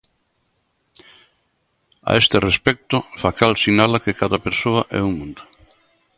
[2.09, 5.41] A este respecto, Facal sinala que cada persoa é un mundo.